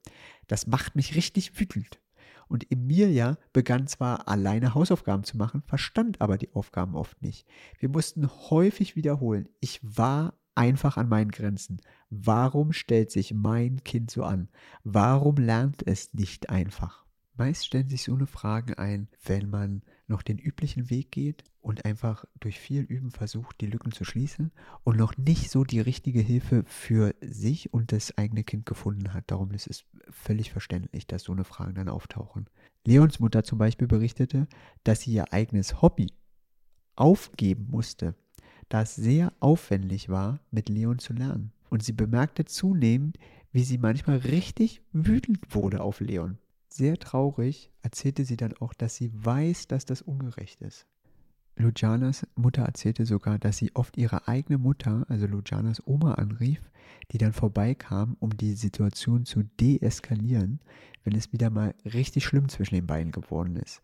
Das 0.46 0.68
macht 0.68 0.94
mich 0.94 1.16
richtig 1.16 1.58
wütend. 1.58 2.00
Und 2.48 2.70
Emilia 2.70 3.38
begann 3.52 3.88
zwar 3.88 4.28
alleine 4.28 4.74
Hausaufgaben 4.74 5.24
zu 5.24 5.36
machen, 5.36 5.62
verstand 5.66 6.20
aber 6.20 6.38
die 6.38 6.52
Aufgaben 6.52 6.94
oft 6.94 7.20
nicht. 7.22 7.44
Wir 7.80 7.88
mussten 7.88 8.28
häufig 8.28 8.94
wiederholen. 8.94 9.48
Ich 9.58 9.80
war 9.82 10.38
einfach 10.54 10.96
an 10.96 11.08
meinen 11.08 11.32
Grenzen. 11.32 11.80
Warum 12.08 12.72
stellt 12.72 13.10
sich 13.10 13.34
mein 13.34 13.82
Kind 13.82 14.12
so 14.12 14.22
an? 14.22 14.48
Warum 14.84 15.36
lernt 15.36 15.84
es 15.86 16.14
nicht 16.14 16.50
einfach? 16.50 17.05
Meist 17.38 17.66
stellen 17.66 17.88
sich 17.88 18.02
so 18.02 18.14
eine 18.14 18.26
Fragen 18.26 18.74
ein, 18.74 19.08
wenn 19.24 19.50
man 19.50 19.82
noch 20.06 20.22
den 20.22 20.38
üblichen 20.38 20.88
Weg 20.88 21.10
geht 21.12 21.44
und 21.60 21.84
einfach 21.84 22.24
durch 22.40 22.58
viel 22.58 22.82
Üben 22.82 23.10
versucht, 23.10 23.60
die 23.60 23.66
Lücken 23.66 23.92
zu 23.92 24.04
schließen 24.04 24.52
und 24.84 24.96
noch 24.96 25.16
nicht 25.18 25.50
so 25.50 25.62
die 25.64 25.80
richtige 25.80 26.20
Hilfe 26.20 26.64
für 26.66 27.14
sich 27.20 27.74
und 27.74 27.92
das 27.92 28.16
eigene 28.16 28.42
Kind 28.42 28.64
gefunden 28.64 29.12
hat. 29.12 29.24
Darum 29.26 29.50
ist 29.50 29.66
es 29.66 29.84
völlig 30.08 30.50
verständlich, 30.50 31.06
dass 31.06 31.24
so 31.24 31.32
eine 31.32 31.44
Fragen 31.44 31.74
dann 31.74 31.88
auftauchen. 31.88 32.48
Leons 32.86 33.20
Mutter 33.20 33.44
zum 33.44 33.58
Beispiel 33.58 33.88
berichtete, 33.88 34.46
dass 34.84 35.02
sie 35.02 35.12
ihr 35.12 35.32
eigenes 35.32 35.82
Hobby 35.82 36.12
aufgeben 36.94 37.66
musste, 37.70 38.14
da 38.68 38.82
es 38.82 38.94
sehr 38.94 39.32
aufwendig 39.40 40.08
war, 40.08 40.40
mit 40.50 40.68
Leon 40.68 40.98
zu 40.98 41.12
lernen. 41.12 41.52
Und 41.68 41.82
sie 41.82 41.92
bemerkte 41.92 42.44
zunehmend, 42.44 43.18
wie 43.52 43.64
sie 43.64 43.76
manchmal 43.76 44.18
richtig 44.18 44.82
wütend 44.92 45.54
wurde 45.54 45.82
auf 45.82 46.00
Leon. 46.00 46.38
Sehr 46.76 46.98
traurig 46.98 47.70
erzählte 47.80 48.26
sie 48.26 48.36
dann 48.36 48.52
auch, 48.60 48.74
dass 48.74 48.96
sie 48.96 49.10
weiß, 49.14 49.66
dass 49.66 49.86
das 49.86 50.02
ungerecht 50.02 50.60
ist. 50.60 50.86
Lujanas 51.56 52.26
Mutter 52.34 52.64
erzählte 52.64 53.06
sogar, 53.06 53.38
dass 53.38 53.56
sie 53.56 53.74
oft 53.74 53.96
ihre 53.96 54.28
eigene 54.28 54.58
Mutter, 54.58 55.06
also 55.08 55.26
Lujanas 55.26 55.82
Oma, 55.86 56.16
anrief, 56.16 56.70
die 57.12 57.16
dann 57.16 57.32
vorbeikam, 57.32 58.18
um 58.20 58.36
die 58.36 58.52
Situation 58.52 59.24
zu 59.24 59.44
deeskalieren, 59.58 60.60
wenn 61.02 61.14
es 61.14 61.32
wieder 61.32 61.48
mal 61.48 61.74
richtig 61.86 62.26
schlimm 62.26 62.50
zwischen 62.50 62.74
den 62.74 62.86
beiden 62.86 63.10
geworden 63.10 63.56
ist. 63.56 63.80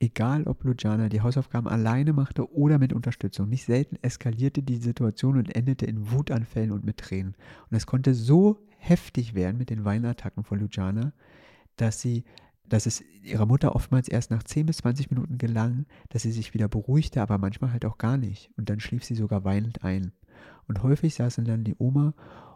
Egal, 0.00 0.48
ob 0.48 0.64
Lujana 0.64 1.08
die 1.08 1.20
Hausaufgaben 1.20 1.68
alleine 1.68 2.12
machte 2.12 2.52
oder 2.52 2.80
mit 2.80 2.92
Unterstützung, 2.92 3.48
nicht 3.48 3.66
selten 3.66 3.94
eskalierte 4.02 4.64
die 4.64 4.78
Situation 4.78 5.38
und 5.38 5.54
endete 5.54 5.86
in 5.86 6.10
Wutanfällen 6.10 6.72
und 6.72 6.84
mit 6.84 6.96
Tränen. 6.96 7.36
Und 7.70 7.76
es 7.76 7.86
konnte 7.86 8.14
so 8.14 8.58
heftig 8.78 9.34
werden 9.34 9.58
mit 9.58 9.70
den 9.70 9.84
Weinattacken 9.84 10.42
von 10.42 10.58
Lujana, 10.58 11.12
dass 11.80 12.00
sie, 12.00 12.24
dass 12.64 12.86
es 12.86 13.02
ihrer 13.22 13.46
Mutter 13.46 13.74
oftmals 13.74 14.08
erst 14.08 14.30
nach 14.30 14.42
10 14.42 14.66
bis 14.66 14.78
20 14.78 15.10
Minuten 15.10 15.38
gelang, 15.38 15.86
dass 16.08 16.22
sie 16.22 16.32
sich 16.32 16.54
wieder 16.54 16.68
beruhigte, 16.68 17.20
aber 17.20 17.38
manchmal 17.38 17.72
halt 17.72 17.84
auch 17.84 17.98
gar 17.98 18.16
nicht. 18.16 18.50
Und 18.56 18.70
dann 18.70 18.80
schlief 18.80 19.04
sie 19.04 19.14
sogar 19.14 19.44
weinend 19.44 19.84
ein. 19.84 20.12
Und 20.68 20.82
häufig 20.82 21.14
saßen 21.14 21.44
dann 21.44 21.64
die 21.64 21.74
Oma 21.78 22.14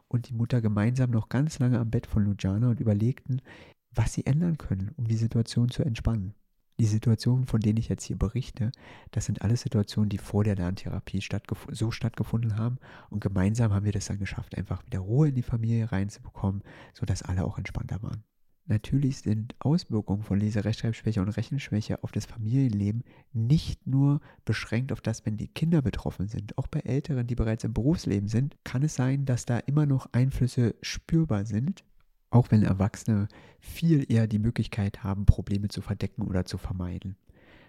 und 0.09 0.29
die 0.29 0.35
Mutter 0.35 0.61
gemeinsam 0.61 1.11
noch 1.11 1.29
ganz 1.29 1.59
lange 1.59 1.81
am 1.81 1.91
Bett 1.91 2.07
von 2.07 2.25
Lujana 2.25 2.71
und 2.71 2.81
überlegten, 2.81 3.43
was 3.91 4.13
sie 4.13 4.27
ändern 4.27 4.59
können, 4.59 4.93
um 4.97 5.07
die 5.07 5.17
Situation 5.17 5.71
zu 5.71 5.83
entspannen. 5.83 6.35
Die 6.81 6.87
Situationen, 6.87 7.47
von 7.47 7.61
denen 7.61 7.79
ich 7.79 7.89
jetzt 7.89 8.05
hier 8.05 8.19
berichte, 8.19 8.73
das 9.13 9.27
sind 9.27 9.43
alles 9.43 9.61
Situationen, 9.61 10.09
die 10.09 10.19
vor 10.19 10.43
der 10.43 10.57
Lerntherapie 10.57 11.21
stattgef 11.21 11.69
so 11.71 11.93
stattgefunden 11.93 12.57
haben. 12.57 12.79
Und 13.11 13.21
gemeinsam 13.21 13.73
haben 13.73 13.85
wir 13.85 13.93
das 13.93 14.07
dann 14.07 14.19
geschafft, 14.19 14.57
einfach 14.57 14.85
wieder 14.85 14.99
Ruhe 14.99 15.29
in 15.29 15.37
die 15.37 15.43
Familie 15.43 15.93
reinzubekommen, 15.93 16.63
sodass 16.93 17.23
alle 17.23 17.45
auch 17.45 17.59
entspannter 17.59 18.03
waren. 18.03 18.25
Natürlich 18.67 19.19
sind 19.19 19.55
Auswirkungen 19.59 20.23
von 20.23 20.41
Leserechtschreibschwäche 20.41 21.21
und 21.21 21.29
Rechenschwäche 21.29 22.03
auf 22.03 22.13
das 22.13 22.25
Familienleben 22.25 23.05
nicht 23.35 23.87
nur 23.87 24.21
beschränkt 24.47 24.91
auf 24.91 25.03
das, 25.03 25.27
wenn 25.27 25.37
die 25.37 25.49
Kinder 25.49 25.83
betroffen 25.83 26.29
sind. 26.29 26.57
Auch 26.57 26.67
bei 26.67 26.81
Älteren, 26.81 27.27
die 27.27 27.35
bereits 27.35 27.65
im 27.65 27.75
Berufsleben 27.75 28.29
sind, 28.29 28.57
kann 28.65 28.83
es 28.83 28.95
sein, 28.95 29.27
dass 29.27 29.45
da 29.45 29.59
immer 29.59 29.85
noch 29.85 30.09
Einflüsse 30.13 30.75
spürbar 30.81 31.45
sind, 31.45 31.85
auch 32.31 32.51
wenn 32.51 32.63
Erwachsene 32.63 33.29
viel 33.61 34.11
eher 34.11 34.27
die 34.27 34.39
Möglichkeit 34.39 35.05
haben, 35.05 35.27
Probleme 35.27 35.69
zu 35.69 35.83
verdecken 35.83 36.23
oder 36.23 36.47
zu 36.47 36.57
vermeiden. 36.57 37.17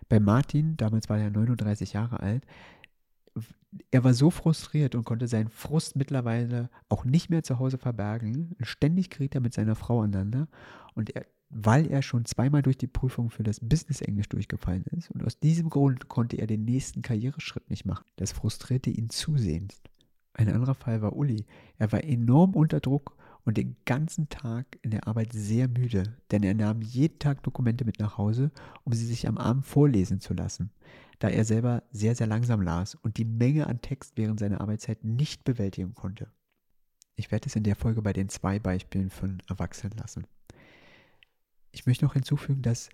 Bei 0.08 0.22
Martin, 0.22 0.78
damals 0.78 1.10
war 1.10 1.20
er 1.20 1.30
39 1.30 1.92
Jahre 1.92 2.22
alt, 2.22 2.46
er 3.92 4.04
war 4.04 4.14
so 4.14 4.30
frustriert 4.30 4.96
und 4.96 5.04
konnte 5.04 5.28
seinen 5.28 5.50
Frust 5.50 5.96
mittlerweile 5.96 6.70
auch 6.90 7.06
nicht 7.06 7.30
mehr 7.30 7.44
zu 7.44 7.60
Hause 7.60 7.78
verbergen. 7.78 8.56
Ständig 8.62 9.10
geriet 9.10 9.36
er 9.36 9.42
mit 9.42 9.54
seiner 9.54 9.76
Frau 9.76 10.02
aneinander 10.02 10.48
und 10.94 11.16
er, 11.16 11.26
weil 11.50 11.88
er 11.88 12.02
schon 12.02 12.26
zweimal 12.26 12.62
durch 12.62 12.78
die 12.78 12.88
Prüfung 12.88 13.30
für 13.30 13.44
das 13.44 13.60
Business 13.60 14.02
Englisch 14.02 14.30
durchgefallen 14.30 14.86
ist 14.98 15.12
und 15.12 15.24
aus 15.24 15.40
diesem 15.40 15.70
Grund 15.70 16.08
konnte 16.08 16.38
er 16.38 16.48
den 16.48 16.66
nächsten 16.66 17.02
Karriereschritt 17.02 17.70
nicht 17.70 17.86
machen. 17.86 18.06
Das 18.16 18.32
frustrierte 18.32 18.90
ihn 18.90 19.10
zusehends. 19.10 19.82
Ein 20.34 20.50
anderer 20.50 20.76
Fall 20.76 21.02
war 21.02 21.16
Uli. 21.16 21.46
Er 21.78 21.92
war 21.92 22.04
enorm 22.04 22.56
unter 22.56 22.80
Druck 22.80 23.16
und 23.46 23.58
den 23.58 23.78
ganzen 23.86 24.28
Tag 24.28 24.66
in 24.82 24.92
der 24.92 25.08
Arbeit 25.08 25.32
sehr 25.32 25.68
müde, 25.68 26.16
denn 26.32 26.44
er 26.44 26.56
nahm 26.56 26.82
jeden 26.82 27.20
Tag 27.20 27.44
Dokumente 27.44 27.86
mit 27.86 28.00
nach 28.00 28.18
Hause, 28.18 28.52
um 28.84 28.92
sie 28.92 29.06
sich 29.06 29.28
am 29.28 29.38
Abend 29.38 29.66
vorlesen 29.66 30.20
zu 30.20 30.34
lassen, 30.34 30.72
da 31.20 31.30
er 31.30 31.46
selber 31.46 31.84
sehr, 31.92 32.16
sehr 32.16 32.28
langsam 32.28 32.62
las 32.62 32.96
und 32.96 33.18
die 33.18 33.26
Menge 33.26 33.68
an 33.68 33.82
Text 33.82 34.14
während 34.16 34.40
seiner 34.40 34.62
Arbeitszeit 34.62 35.04
nicht 35.04 35.44
bewältigen 35.44 35.94
konnte. 35.94 36.32
Ich 37.16 37.32
werde 37.32 37.48
es 37.48 37.56
in 37.56 37.64
der 37.64 37.76
Folge 37.76 38.02
bei 38.02 38.14
den 38.14 38.30
zwei 38.30 38.60
Beispielen 38.60 39.10
von 39.10 39.42
Erwachsenen 39.48 39.98
lassen. 39.98 40.28
Ich 41.72 41.86
möchte 41.86 42.06
noch 42.06 42.14
hinzufügen, 42.14 42.62
dass 42.62 42.90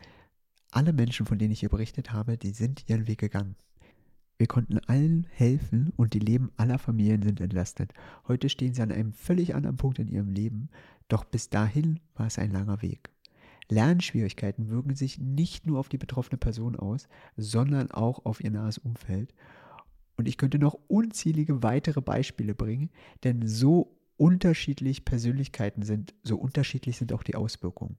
alle 0.72 0.94
Menschen, 0.94 1.26
von 1.26 1.38
denen 1.38 1.52
ich 1.52 1.60
hier 1.60 1.70
berichtet 1.70 2.12
habe, 2.12 2.38
die 2.38 2.52
sind 2.52 2.88
ihren 2.88 3.08
Weg 3.08 3.20
gegangen. 3.20 3.56
Wir 4.38 4.48
konnten 4.48 4.80
allen 4.80 5.28
helfen 5.30 5.94
und 5.98 6.16
die 6.16 6.20
Leben 6.20 6.52
aller 6.58 6.80
Familien 6.80 7.22
sind 7.22 7.42
entlastet. 7.42 7.94
Heute 8.28 8.50
stehen 8.50 8.74
sie 8.74 8.82
an 8.82 8.92
einem 8.92 9.14
völlig 9.14 9.54
anderen 9.54 9.78
Punkt 9.78 10.00
in 10.00 10.08
ihrem 10.08 10.32
Leben, 10.32 10.70
doch 11.10 11.26
bis 11.26 11.50
dahin 11.50 12.00
war 12.16 12.26
es 12.26 12.40
ein 12.40 12.52
langer 12.52 12.82
Weg. 12.82 13.11
Lernschwierigkeiten 13.72 14.70
wirken 14.70 14.96
sich 14.96 15.18
nicht 15.18 15.66
nur 15.66 15.80
auf 15.80 15.88
die 15.90 15.98
betroffene 15.98 16.38
Person 16.38 16.76
aus, 16.76 17.08
sondern 17.38 17.90
auch 17.90 18.26
auf 18.26 18.44
ihr 18.44 18.52
nahes 18.52 18.78
Umfeld. 18.78 19.34
Und 20.18 20.28
ich 20.28 20.38
könnte 20.38 20.60
noch 20.60 20.78
unzählige 20.88 21.64
weitere 21.64 22.02
Beispiele 22.02 22.54
bringen, 22.54 22.90
denn 23.24 23.48
so 23.48 23.98
unterschiedlich 24.18 25.06
Persönlichkeiten 25.06 25.84
sind, 25.84 26.14
so 26.22 26.36
unterschiedlich 26.36 26.98
sind 26.98 27.14
auch 27.14 27.24
die 27.24 27.36
Auswirkungen. 27.36 27.98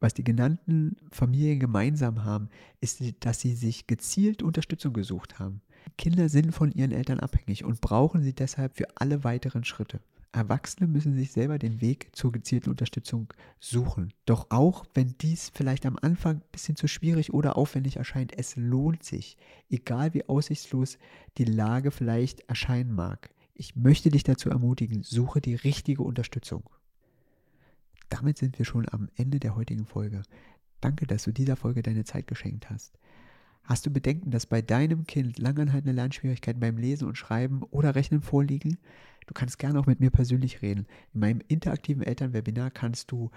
Was 0.00 0.12
die 0.12 0.24
genannten 0.24 0.96
Familien 1.12 1.60
gemeinsam 1.60 2.24
haben, 2.24 2.48
ist, 2.80 3.00
dass 3.20 3.40
sie 3.40 3.54
sich 3.54 3.86
gezielt 3.86 4.42
Unterstützung 4.42 4.92
gesucht 4.92 5.38
haben. 5.38 5.62
Kinder 5.98 6.28
sind 6.28 6.52
von 6.52 6.72
ihren 6.72 6.90
Eltern 6.90 7.20
abhängig 7.20 7.64
und 7.64 7.80
brauchen 7.80 8.22
sie 8.22 8.34
deshalb 8.34 8.76
für 8.76 8.86
alle 8.96 9.22
weiteren 9.22 9.62
Schritte. 9.64 10.00
Erwachsene 10.32 10.86
müssen 10.86 11.14
sich 11.14 11.32
selber 11.32 11.58
den 11.58 11.80
Weg 11.80 12.10
zur 12.12 12.30
gezielten 12.30 12.70
Unterstützung 12.70 13.32
suchen. 13.58 14.12
Doch 14.26 14.46
auch 14.50 14.84
wenn 14.94 15.16
dies 15.20 15.50
vielleicht 15.52 15.86
am 15.86 15.98
Anfang 16.00 16.36
ein 16.36 16.52
bisschen 16.52 16.76
zu 16.76 16.86
schwierig 16.86 17.34
oder 17.34 17.56
aufwendig 17.56 17.96
erscheint, 17.96 18.36
es 18.38 18.54
lohnt 18.54 19.02
sich, 19.02 19.36
egal 19.68 20.14
wie 20.14 20.28
aussichtslos 20.28 20.98
die 21.36 21.44
Lage 21.44 21.90
vielleicht 21.90 22.40
erscheinen 22.48 22.94
mag. 22.94 23.30
Ich 23.54 23.74
möchte 23.74 24.10
dich 24.10 24.22
dazu 24.22 24.50
ermutigen, 24.50 25.02
suche 25.02 25.40
die 25.40 25.56
richtige 25.56 26.02
Unterstützung. 26.02 26.70
Damit 28.08 28.38
sind 28.38 28.58
wir 28.58 28.64
schon 28.64 28.88
am 28.88 29.08
Ende 29.16 29.40
der 29.40 29.56
heutigen 29.56 29.84
Folge. 29.84 30.22
Danke, 30.80 31.06
dass 31.06 31.24
du 31.24 31.32
dieser 31.32 31.56
Folge 31.56 31.82
deine 31.82 32.04
Zeit 32.04 32.26
geschenkt 32.26 32.70
hast. 32.70 32.98
Hast 33.64 33.86
du 33.86 33.90
Bedenken, 33.90 34.30
dass 34.30 34.46
bei 34.46 34.62
deinem 34.62 35.06
Kind 35.06 35.38
langanhaltende 35.38 35.92
Lernschwierigkeiten 35.92 36.60
beim 36.60 36.76
Lesen 36.76 37.06
und 37.06 37.18
Schreiben 37.18 37.62
oder 37.64 37.94
Rechnen 37.94 38.22
vorliegen? 38.22 38.78
Du 39.30 39.34
kannst 39.34 39.60
gerne 39.60 39.78
auch 39.78 39.86
mit 39.86 40.00
mir 40.00 40.10
persönlich 40.10 40.60
reden. 40.60 40.88
In 41.14 41.20
meinem 41.20 41.40
interaktiven 41.46 42.02
Elternwebinar 42.02 42.72
kannst 42.72 43.12
du 43.12 43.30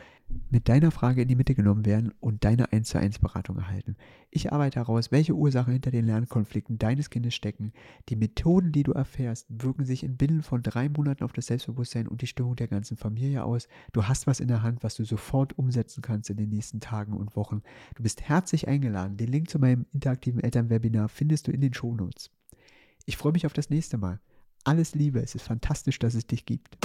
mit 0.50 0.68
deiner 0.68 0.90
Frage 0.90 1.22
in 1.22 1.28
die 1.28 1.36
Mitte 1.36 1.54
genommen 1.54 1.86
werden 1.86 2.12
und 2.20 2.44
deine 2.44 2.72
1 2.74 2.90
zu 2.90 2.98
1 2.98 3.20
Beratung 3.20 3.60
erhalten. 3.60 3.96
Ich 4.32 4.52
arbeite 4.52 4.80
heraus, 4.80 5.12
welche 5.12 5.36
Ursachen 5.36 5.72
hinter 5.72 5.92
den 5.92 6.08
Lernkonflikten 6.08 6.80
deines 6.80 7.12
Kindes 7.12 7.36
stecken. 7.36 7.74
Die 8.10 8.16
Methoden, 8.16 8.72
die 8.72 8.82
du 8.82 8.94
erfährst, 8.94 9.46
wirken 9.50 9.86
sich 9.86 10.04
in 10.04 10.18
Binnen 10.18 10.42
von 10.42 10.64
drei 10.64 10.90
Monaten 10.90 11.24
auf 11.24 11.32
das 11.32 11.46
Selbstbewusstsein 11.46 12.08
und 12.08 12.24
die 12.24 12.28
Stimmung 12.28 12.56
der 12.56 12.70
ganzen 12.70 12.98
Familie 12.98 13.44
aus. 13.44 13.68
Du 13.92 14.08
hast 14.08 14.26
was 14.26 14.40
in 14.40 14.48
der 14.48 14.64
Hand, 14.64 14.82
was 14.82 14.96
du 14.96 15.06
sofort 15.06 15.60
umsetzen 15.60 16.02
kannst 16.02 16.28
in 16.32 16.38
den 16.38 16.50
nächsten 16.50 16.80
Tagen 16.80 17.14
und 17.14 17.36
Wochen. 17.36 17.62
Du 17.94 18.02
bist 18.02 18.24
herzlich 18.24 18.68
eingeladen. 18.68 19.16
Den 19.16 19.32
Link 19.32 19.48
zu 19.48 19.60
meinem 19.60 19.86
interaktiven 19.94 20.40
Elternwebinar 20.40 21.08
findest 21.08 21.46
du 21.46 21.52
in 21.52 21.62
den 21.62 21.76
Shownotes. 21.76 22.32
Ich 23.06 23.16
freue 23.16 23.34
mich 23.34 23.46
auf 23.46 23.54
das 23.54 23.70
nächste 23.70 24.00
Mal. 24.00 24.20
Alles 24.66 24.96
Liebe, 24.96 25.20
es 25.22 25.36
ist 25.36 25.44
fantastisch, 25.46 26.00
dass 26.00 26.14
es 26.14 26.26
dich 26.26 26.46
gibt. 26.46 26.78